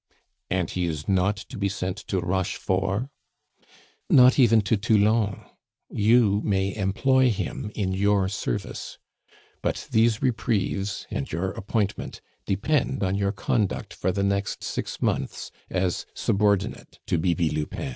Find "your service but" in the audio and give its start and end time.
7.93-9.87